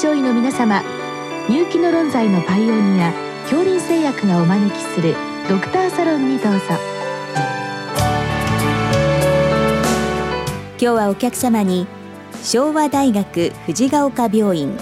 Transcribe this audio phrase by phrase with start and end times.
[0.00, 0.84] 症医の皆様
[1.48, 5.16] 入気の論剤のパイオニア恐林製薬がお招きする
[5.48, 6.60] ドクターサロンにどうぞ。
[10.70, 11.88] 今日はお客様に
[12.44, 14.78] 昭和大学藤ヶ丘病院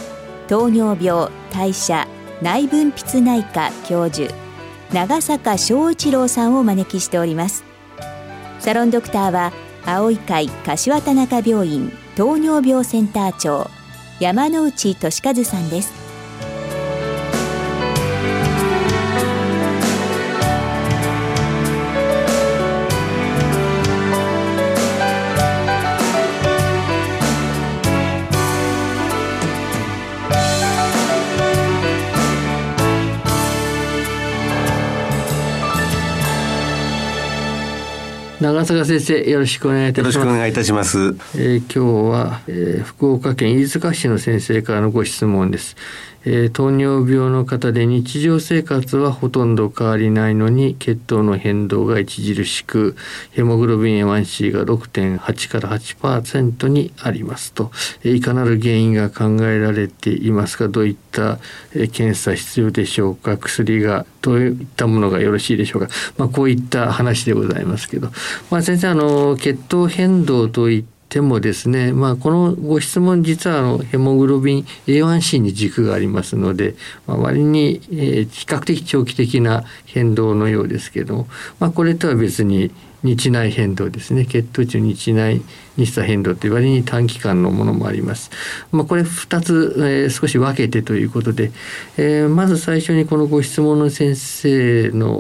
[0.49, 2.07] 糖尿病代謝
[2.43, 4.31] 内分泌内科教授
[4.93, 7.65] 長坂翔一郎さんをお招きしております。
[8.59, 9.55] サロンドクターは
[9.87, 13.71] 青い会柏田中病院糖尿病センター長
[14.19, 16.06] 山内俊和さんです。
[38.47, 40.15] 長坂先生よろしくお願いいたします。
[40.19, 40.99] よろしくお願いいたします。
[41.35, 45.77] えー、今日は、えー、福岡県飯塚市の先生からのご質問です。
[46.29, 52.97] えー、糖尿病の方で日常生活はほとんど変わりないのに血糖の変動が著しく
[53.31, 57.71] ヘモグロビン A1C が6.8から8%にありますと、
[58.03, 60.67] えー、いかなる原因が考えられていますか？
[60.67, 61.39] どういった、
[61.73, 63.39] えー、検査必要でしょうか？
[63.39, 65.89] 薬がどういったものがよろしいでしょうか、
[66.19, 68.11] まあ、こういった話でございますけど、
[68.51, 76.75] まあ、先生あの血糖変動といったてもですね、まあ、このご質問実はあのヘモグロビン A1C に軸がありますので、
[77.07, 81.27] まあ、割に、え、比較的長期的な変動のようですけど、
[81.59, 82.71] まあ、これとは別に
[83.03, 85.43] 日内変動ですね血糖値の日内
[85.77, 88.31] 日差変動という割に短期間のものもあります。
[88.73, 91.53] まあ、これ2つ、えー、少し分けてということで、
[91.97, 95.11] えー、まず最初にこのご質問の先生の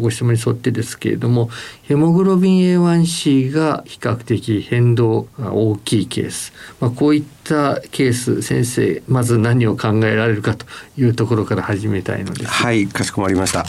[0.00, 1.50] ご質問に沿ってですけれども
[1.84, 10.66] ヘモグロビン A1C が比較的変動が大きいケース、まあ、こういったケース先生まず何を考えられるかと
[10.98, 12.50] いうところから始めたいのです。
[12.50, 13.64] はいかしこまりました。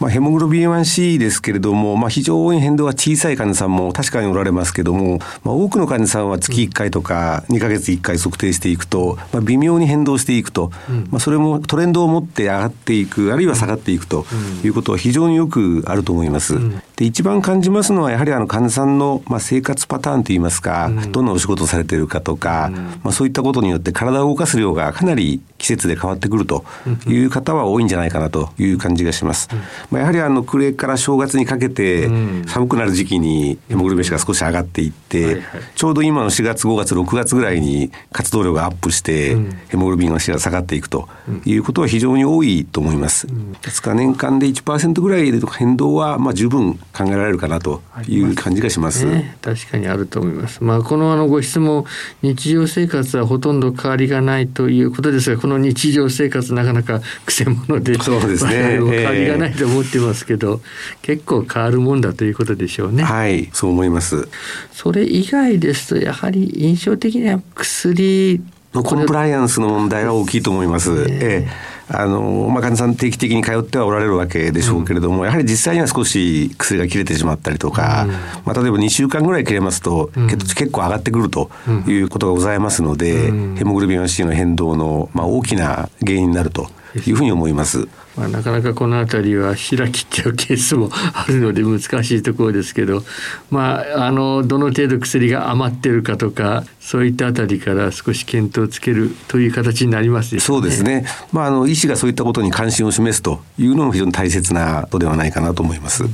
[0.00, 10.72] まあ、ヘモグロビン A1C ですけれども、まあ、非常に変動が小さい患者さんも確かにおられますけども、まあ、多くの患者さんは月1回とか2か月1回測定していくと、まあ、微妙に変動していくと、
[11.10, 14.24] まあ、それもトレンドを持って上がっていくあるいは下がっていくと
[14.64, 16.58] いうことは非常によくあると思います。
[16.96, 22.70] で一番感じますのはやはりあの患者さんのまあ生活パターンといいますか、どんなお仕事をされているかとか、
[23.02, 26.64] まあ、そういったことによって体を動かす量がかなり季節で変わってくると
[27.06, 29.48] いう方は多いんじゃないかなという感じがします。
[29.90, 32.08] まあ、やはりあの暮れから正月にかけて
[32.46, 35.42] 寒くなる時期にヘモグロビンが少し上がっていって、
[35.74, 39.36] ちょうど今の4月5月6月ぐらいに活動量がアップして
[39.68, 41.08] ヘモグロビンが下がっていくと
[41.44, 43.26] いうことは非常に多いと思います。
[43.62, 49.04] ですから年間で1%ぐらいで変動はまあ十分考えられるかなという感じがします。
[49.06, 50.62] ね、確かにあると思います。
[50.62, 51.84] まあこのあのご質問
[52.22, 58.78] 日常生活はほとんど変わりがないということですが、この日常生活なかなかくせ者で、そうですね。
[58.80, 60.60] 変わりがないと思ってますけど、
[61.02, 63.02] 結構変わるもんだということでしょうね。
[63.02, 64.28] はい、そう思います。
[64.72, 68.42] それ以外ですとやはり印象的には薬
[68.72, 71.06] のコンプライアンスの問題は大きいと思います。
[71.08, 81.50] ええあの、まあ、患者さん定期的に通ってはおられるわけでしょうけれども、うん、やはり実際には少し薬が切れてしまったりとか、うん、まあ、例えば2週間ぐらい切れますと、血糖値結構上がってくると
[81.88, 86.68] いうことがございますので、ヘモグロビン 1C の変動の、まあ、大きな原因になると
[87.06, 87.88] いうふうに思います。
[88.20, 93.02] まあ、なかなかこの辺りは開きっちゃうケースもあるので難しいところですけど、
[93.50, 106.04] まあ、あのどの程度薬が余ってるかとかそういったあたりから少し検討をつけるという形になります、ね、そうですね、まあ、あの医師がそういったことに関心を示すというのも非常に大切なことではないかなと思います。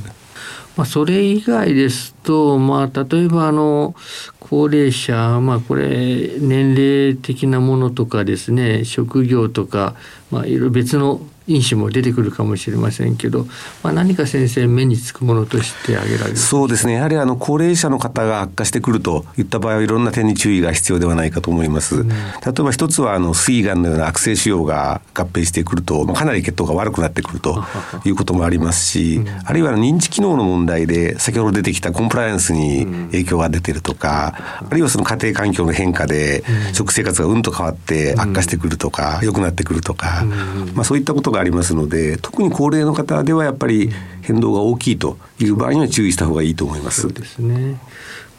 [0.77, 3.95] まあ、それ以外ですと、まあ、例えばあの
[4.39, 9.95] 高齢者、まあ、これ年齢的なものとかですね職業とか、
[10.31, 13.47] まあ、いろいろ別の因子も出てくるかもしれませんけど、
[13.83, 16.37] まあ、何か先生目につくものとして挙げられる？
[16.37, 16.93] そうですね。
[16.93, 22.15] やはりあの高齢者の方が悪化してくるといった場合はいろんな点に注意が必要ではないかと思います、うん、例
[22.59, 27.63] えば一つはあの膵がんのような悪性腫瘍が合併してくるとかなり血糖が悪くなってくると
[28.03, 36.43] いうこともありますし、うん、あるいは認知機能の問題で先ほど出てきたコンプライアンスに影響が出てるとか、うん、あるいはその家庭環境の変化で
[36.73, 40.25] 食生活がうんと変わって悪化してくるとか、良くなってくるとか、
[40.73, 43.91] まあ、そういったことがありますので特に高齢の方ではやっぱり
[44.21, 47.01] 変動が大きいという場合には注意した方がいいと思います。
[47.01, 47.79] そうですね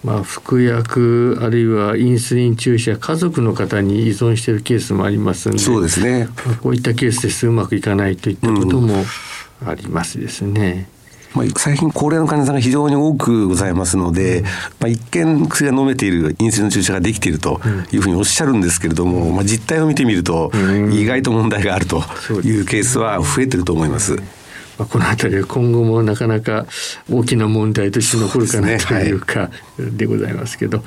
[0.04, 6.28] まあ、服薬あるいはインスリン注射家族の方に依存しているケースもありますのでそうですね、
[6.62, 9.04] こういったケースですうまくいかないといったことも
[9.66, 10.88] ありますですね。
[11.34, 14.44] まあ、最近高齢の患者さんが非常に多くございますので、
[14.80, 17.60] まあ、一見薬が飲めているインスリンの注射ができていると
[17.92, 20.50] いうふうにおっしゃるんですけれども、まあ、実態を見てみると
[20.90, 22.02] 意外と問題があると
[22.42, 24.16] いうケースは増えてると思います。
[24.78, 26.66] まあ、この辺りは今後もなかなか
[27.10, 30.84] 大きな問題として残るかなというかでございますけど、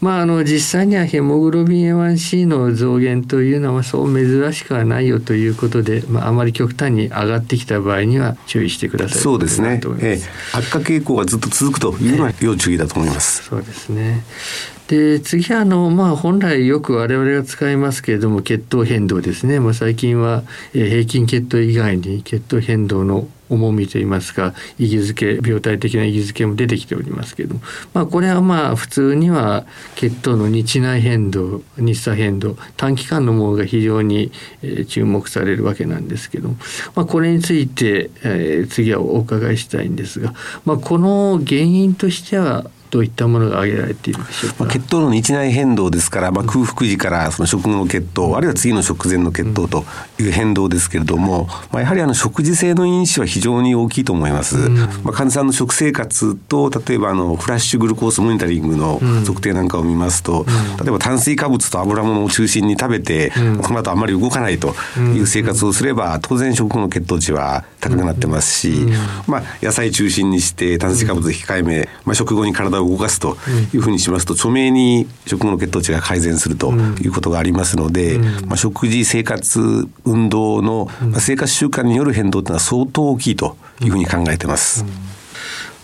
[0.00, 13.44] まあ、あの実際にはヘモグロビン A1C の増減というのはそう珍しくはないよということで、まあ、あまり極端に上がってきた場合には注意してくださいそうですね、えー、悪化傾向がずっと続くというのは要注意だと思います。
[13.44, 14.24] そうですね
[14.88, 20.42] で次はあの、まあ、本来よく我々が使いますけれども血糖変動ですね、まあ、最近は
[20.72, 27.60] 平均血糖以外に血糖変動の重みといいますか意義づけ病態的な意義づけも出てきておりますけれども、
[27.92, 29.66] まあ、これはまあ普通には
[29.96, 34.32] 血糖の日内変動日差変動短期間のものが非常に
[34.88, 36.56] 注目されるわけなんですけども、
[36.94, 40.34] まあ、これについて、え、次はお伺いしたいんですが、
[40.64, 49.84] まあ、この原因としてはどういったものが挙げられているでしょうか、まあ、血糖の日内変動ですから、まあ、空腹時からその食後の血糖あるいは次の食前の血糖と
[50.20, 54.56] いう変動ですけれども、まあ、やはりあの食事性の因子は非常に大きいと思います、
[55.02, 60.46] まあ、患者さんの食生活と例えばあのフラッシュグルコースモニタリングの測定なんかを見ますと、
[60.80, 68.86] 例えば炭水化物と油物を中心に食べて、その後あまり動かないという生活をすれば当然食後の血糖値は高くなってますし、
[69.26, 73.36] まあ、野菜中心にして炭水化物控えめ、まあ、食後に体を動かすと
[73.72, 80.88] いうふうにしますと著名に食後の血糖値が改善するということがありますので、まあ、食事生活運動の
[81.18, 84.84] 生活習慣による変動というのは相当大きいというふうに考えてます。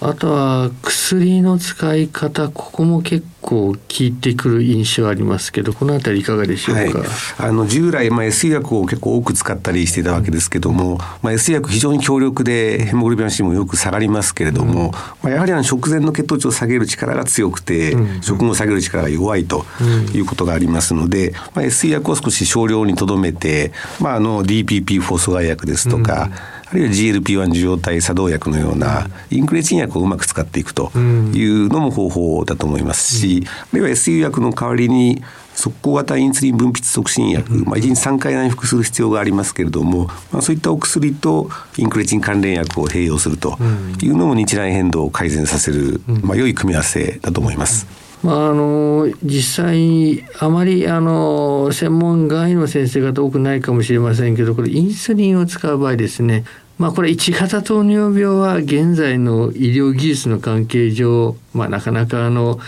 [0.00, 19.66] あとは薬の使い方ここも結構効いてくる印象ありますけどこの辺りいかがでしょうか、はい、あの従来、まあ、S 薬を結構多く使ったりしていたわけですけども、まあ、S 薬非常に強力でヘモグロビン C もよく下がりますけれども、うん、まあ、やはりあの食前の血糖値を下げる力が強くて、うん、食後を下げる力が弱いと
[20.14, 35.22] いうことがありますので、まあ、S 薬を少し少量にとどめて、まあ、あの DPP4 阻害薬ですとか、うんあるいは GLP-1 受容体作動薬のようなインクレチン薬をうまく使っていくというのも方法だと思いますし、あるいは SU 薬の代わりに
[35.54, 43.58] 速攻型インスリン分泌促進薬、まあ、1日3回内服する必要がありますけれども、まあ、そういったお薬とインクレチン関連薬を併用すると
[44.00, 47.99] いうのも日内変動を改善させる、まあ、良い組み合わせだと思います。
[48.22, 56.44] まあ、あの実際あまりあの専門外の先生方多くないかもしれませんけどこれインスリンを使う場合ですね
[56.80, 62.58] まあこれ1型糖尿病は現在の医療技術の関係上、まあ、なかなかあの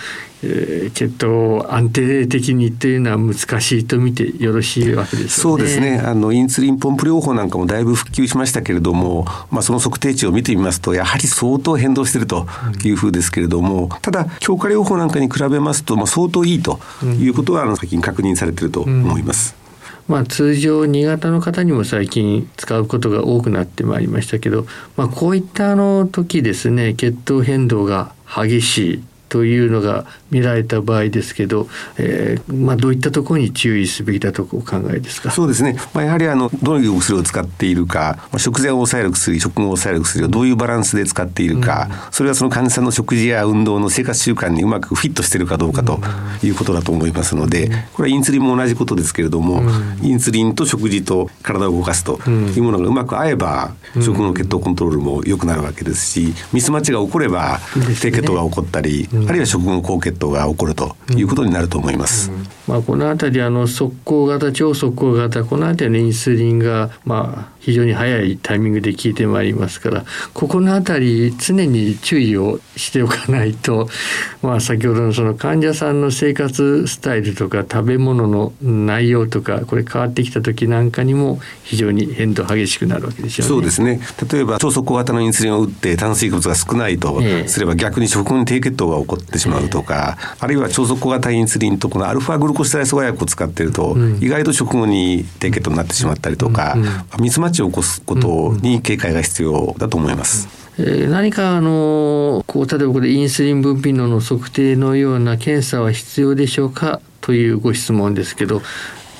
[0.44, 12.48] えー、血糖を安定的にっていうのは難しいと見てよろしいわけです、ね、そうですねあのインスリンポンプ療法なんかもだいぶ復旧しましたけれども、まあ、その測定値を見てみますとやはり相当変動していると
[12.84, 19.54] いうふうですけれども、うん、ただ強化療法なんかに比べますと、まあ、相当いいということは、あの最近確認されていると思います。
[19.56, 19.61] うん
[20.08, 24.66] まあ、通常新潟の方にも最近使うことが多くなってまいりましたけど、
[24.96, 29.11] まあ、こういったあの時ですね血糖変動が激しい。
[29.32, 35.30] というのが見られた場合ですけど、えーまあ、どういったところに注意すべきだとお考えですか？
[35.30, 45.98] そうですね、まあ、やはりあのどういうお薬を使っているか、まあ、食前を抑える薬食後を抑える薬をどういうバランスで使っているか、うん、それはその患者さんの食事や運動の生活習慣にうまくフィットしているかどうかと
[46.42, 57.60] いうことだと思いますので、これはインスリンも同じことですけれども、うん、インスリンと食事と体を動かすというものがうまく合えば、食後の血糖コントロールも良くなるわけですしミスマッチが起これば
[58.00, 62.30] 低血糖が起こったり、あるいは食後の高血糖が起こるということになると思います。
[62.68, 73.88] まあ、この辺りあの速攻型超速攻型この辺りのインスリンがまあ非常に早いタイミングで効いてまいりますからここの辺り常に注意をしておかないと、
[74.42, 83.48] まあ、先ほどのその患者さんの生活スタイルとか食べ物の内容とかこれ変わってきた時なんかにも非常に変動激しくなるわけですよね。
[83.48, 84.00] そうですね。
[84.30, 96.76] 例えば超速攻型のインスリンを打って炭水化物が少ないとすれば、逆に食後に低血糖が起こってしまうとか、えー、あるいは超速攻型インスリンとこのアルファグルコシダイ阻害薬を使っていると、うん、意外と食後に低血糖になってしまったりとか、
[97.20, 100.48] ミスマッチを起こすことに警戒が必要だと思います。
[100.78, 107.00] えー、何かあのこう例えばこれインスリン分泌能の測定のような検査は必要でしょうか？
[107.20, 108.62] というご質問ですけど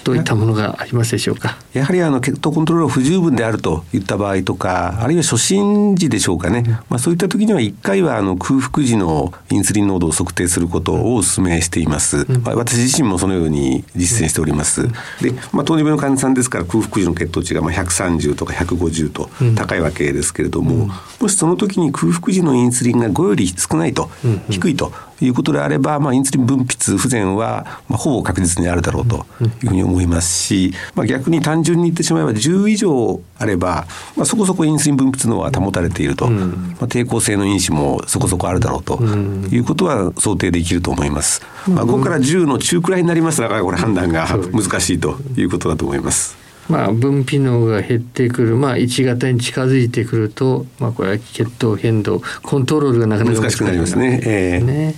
[0.05, 1.59] どういったものがありますでしょうか？
[1.73, 14.89] やはりあの血糖コントロールが不十分であるといった場合とかあるいは初診時でしょうかね、まあ、そういった時には1回はあの空腹時のインスリン濃度を測定することをお勧めしています、まあ、私自身もそのように実践しております、
[15.21, 20.89] で、まあ、糖尿病の患者さんですから空腹時の血糖値がまあ130とか150と高いわけですけれども、
[21.21, 24.11] もしその時に空腹時のインスリンが5より少ないと、
[24.51, 24.93] 低いと
[25.25, 33.87] いうことであれば、まあ、インスリン分泌不全は、まあ、ほぼ確実にあるだろうというふうに思いますし、まあ、逆に単純に言ってしまえば10以上あれば、
[34.17, 36.45] まあ、そこそこインスリン分泌能は保たれていると、ま
[36.83, 41.43] あ、抵抗性の因子もそこそこあるだろうということは想定できると思います。
[41.69, 46.43] まあ、5から10の中くらいになりますからこれ判断が難しいということだと思います。
[46.69, 54.21] まあ、分泌能が減ってくる、まあ、1型に近づいてくると、まあ、これは血糖変動コントロールがなかなか難しくなりますね。
[54.25, 54.95] えー、ね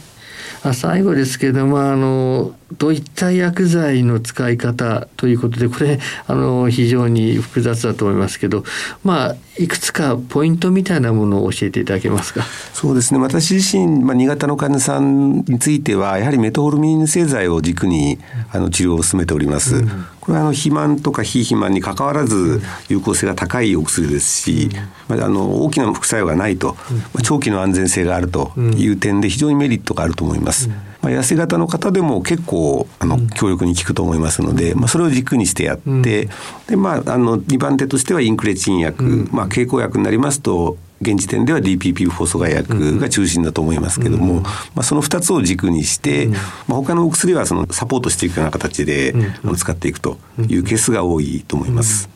[0.72, 8.64] 最後ですけれどもあのどういった薬剤の使い方ということでこれあの非常に複雑だと思いますけど
[9.04, 12.42] まあいくつかポイントみたいなものを教えていただけますか？
[12.72, 13.20] そうですね。
[13.20, 18.18] 私自身、まあ、新潟の患者さんについてはやはりメトホルミン製剤を軸に
[18.50, 19.76] あの治療を進めております。
[19.76, 20.06] うん。
[20.20, 24.70] これはあの肥満とか非肥満にかかわらず有効性が高いお薬ですし、
[25.06, 26.76] まあ、あの大きな副作用がないと、
[27.12, 30.70] まあ、長期の安全性があるという点で非常にメリットがあると思います。
[31.04, 36.30] まあ、痩せ型の方でも結構あの強力に効くと思いますので、まあ、それを軸にしてやって、
[36.66, 46.28] でまあ、あの2番手としてはインクレチン薬、まあ、経口薬になりますと現時点では DPP 放阻害薬が中心だと思いますけども、まあ、その2つを軸にして、
[46.66, 49.14] まあ、他のお薬はそのサポートしていくような形で
[49.58, 50.16] 使っていくと
[50.48, 52.13] いうケースが多いと思います。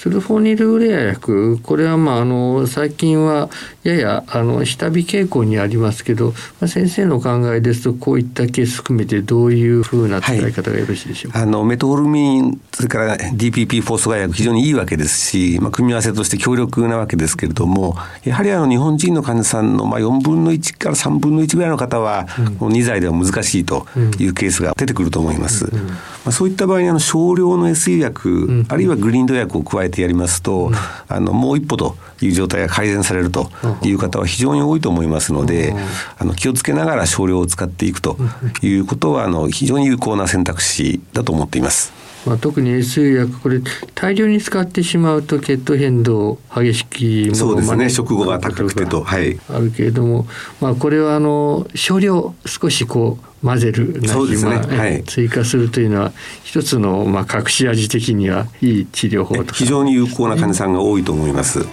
[0.00, 3.50] スルフォニルウレア薬これはまああの最近は
[3.82, 23.86] ややあの下火傾向にありますけど、まあ、先生の考えですとこういったケース含めてどういうふうな使い方がよろしいでしょうか、はい、あのメトホルミンそれから DPP フォースガ薬非常にいいわけですし、まあ、組み合わせとして強力なわけですけれどもやはりあの日本人の患者さんのまあ4分の1から3分の1ぐらいの方は、うん、2剤では難しいと
[24.18, 25.66] いうケースが出てくると思います。
[25.66, 30.74] うんうん、まあ、そういった場合にあの少量の SE 薬、あるいはグリーンド薬を加えてやりますと、うん、
[31.08, 33.50] あのもう一歩という状態が改善されると
[33.82, 35.74] いう方は非常に多いと思いますので、
[36.18, 38.16] あの気をつけながら少量を使っていくと
[38.62, 41.99] いうことはあの非常に有効な選択肢だと思っています。
[42.26, 43.60] まあ、特に SU 薬これ
[43.94, 47.90] 大量に使ってしまうと血糖変動激しきものそうですね。
[47.90, 50.26] 食後が高くてと、はい、あるけれども、
[50.60, 54.76] まあ、これはあの少量少しこう混ぜるなり、ね。
[54.76, 56.12] はい、追加するというのは
[56.44, 61.66] 一つのまあ隠し味的にはいい治療法と非常に有効な患者さんが多いと思います。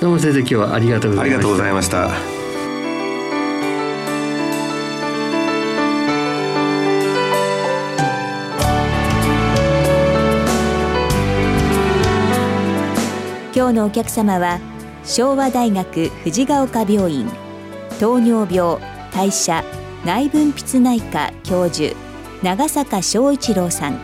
[0.00, 2.41] どうも先生今日はありがとうございました。
[13.72, 14.60] 今日のお客様は
[15.02, 17.26] 昭和大学藤ヶ丘病院
[17.98, 18.78] 糖尿病
[19.14, 19.64] 代謝
[20.04, 21.96] 内分泌内科教授
[22.42, 23.98] 長坂翔一郎さん。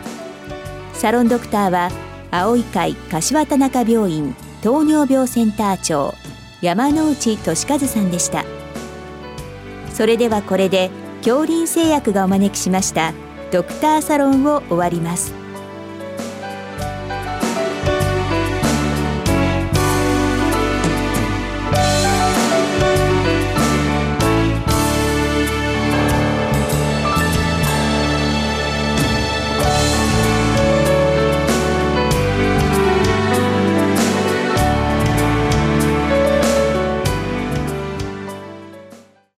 [0.93, 1.91] サロンドクターは
[2.31, 6.15] 青い会柏田中病院糖尿病センター長
[6.61, 8.45] 山内俊和さんでした。
[9.93, 13.13] それではこれで恐林製薬がお招きしました
[13.51, 15.31] ドクターサロンを終わります。